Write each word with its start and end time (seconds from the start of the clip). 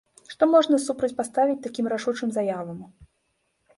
Што 0.35 0.43
можна 0.53 0.79
супрацьпаставіць 0.85 1.59
такім 1.67 1.91
рашучым 1.93 2.29
заявам? 2.39 2.79